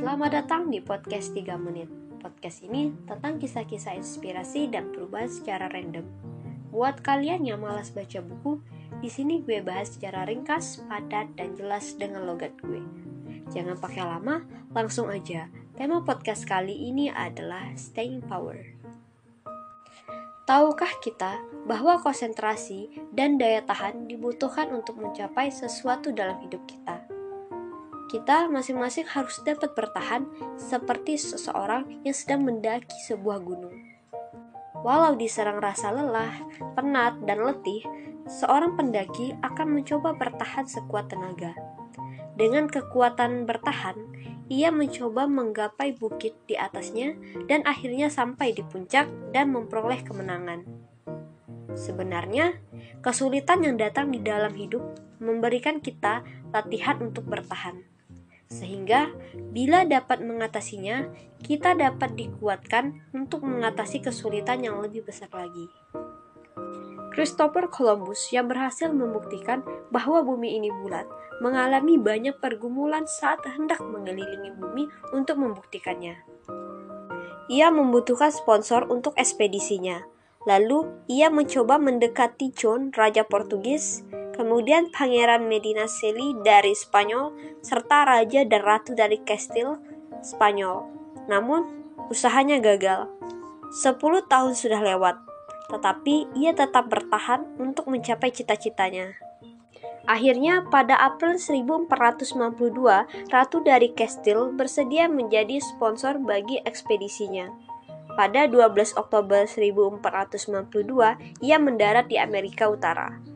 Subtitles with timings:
[0.00, 1.84] Selamat datang di podcast 3 menit.
[2.24, 6.08] Podcast ini tentang kisah-kisah inspirasi dan perubahan secara random.
[6.72, 8.64] Buat kalian yang malas baca buku,
[9.04, 12.80] di sini gue bahas secara ringkas, padat, dan jelas dengan logat gue.
[13.52, 14.40] Jangan pakai lama,
[14.72, 15.52] langsung aja.
[15.76, 18.56] Tema podcast kali ini adalah staying power.
[20.48, 27.09] Tahukah kita bahwa konsentrasi dan daya tahan dibutuhkan untuk mencapai sesuatu dalam hidup kita?
[28.10, 30.26] Kita masing-masing harus dapat bertahan
[30.58, 33.70] seperti seseorang yang sedang mendaki sebuah gunung.
[34.82, 36.42] Walau diserang rasa lelah,
[36.74, 37.86] penat, dan letih,
[38.26, 41.54] seorang pendaki akan mencoba bertahan sekuat tenaga.
[42.34, 43.94] Dengan kekuatan bertahan,
[44.50, 47.14] ia mencoba menggapai bukit di atasnya
[47.46, 50.66] dan akhirnya sampai di puncak dan memperoleh kemenangan.
[51.78, 52.58] Sebenarnya,
[53.06, 54.82] kesulitan yang datang di dalam hidup
[55.22, 57.99] memberikan kita latihan untuk bertahan
[58.50, 59.14] sehingga
[59.54, 61.06] bila dapat mengatasinya,
[61.38, 65.70] kita dapat dikuatkan untuk mengatasi kesulitan yang lebih besar lagi.
[67.14, 71.06] Christopher Columbus yang berhasil membuktikan bahwa bumi ini bulat
[71.42, 76.20] mengalami banyak pergumulan saat hendak mengelilingi bumi untuk membuktikannya.
[77.50, 80.06] Ia membutuhkan sponsor untuk ekspedisinya.
[80.46, 84.06] Lalu, ia mencoba mendekati John, raja Portugis,
[84.40, 89.76] kemudian Pangeran Medina Celi dari Spanyol, serta Raja dan Ratu dari Kastil,
[90.24, 90.88] Spanyol.
[91.28, 91.68] Namun,
[92.08, 93.04] usahanya gagal.
[93.68, 95.20] Sepuluh tahun sudah lewat,
[95.68, 99.12] tetapi ia tetap bertahan untuk mencapai cita-citanya.
[100.08, 107.52] Akhirnya, pada April 1492, Ratu dari Kastil bersedia menjadi sponsor bagi ekspedisinya.
[108.16, 113.29] Pada 12 Oktober 1492, ia mendarat di Amerika Utara.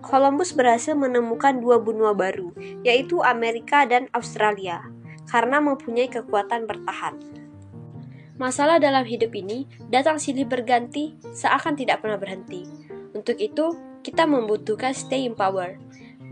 [0.00, 2.52] Columbus berhasil menemukan dua benua baru,
[2.84, 4.80] yaitu Amerika dan Australia,
[5.28, 7.20] karena mempunyai kekuatan bertahan.
[8.40, 12.64] Masalah dalam hidup ini datang silih berganti seakan tidak pernah berhenti.
[13.12, 15.76] Untuk itu, kita membutuhkan staying power.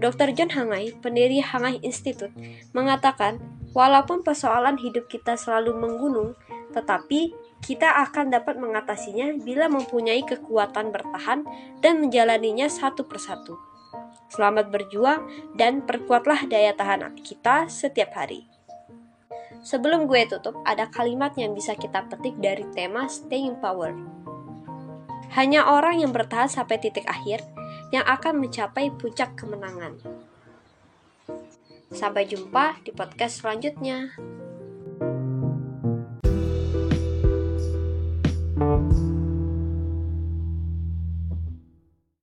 [0.00, 0.32] Dr.
[0.32, 2.32] John Hangai, pendiri Hangai Institute,
[2.72, 3.36] mengatakan,
[3.76, 6.32] walaupun persoalan hidup kita selalu menggunung,
[6.72, 11.44] tetapi kita akan dapat mengatasinya bila mempunyai kekuatan bertahan
[11.82, 13.58] dan menjalaninya satu persatu.
[14.28, 15.24] Selamat berjuang
[15.56, 18.44] dan perkuatlah daya tahan kita setiap hari.
[19.64, 23.96] Sebelum gue tutup, ada kalimat yang bisa kita petik dari tema Staying Power.
[25.34, 27.42] Hanya orang yang bertahan sampai titik akhir
[27.90, 29.98] yang akan mencapai puncak kemenangan.
[31.88, 34.12] Sampai jumpa di podcast selanjutnya.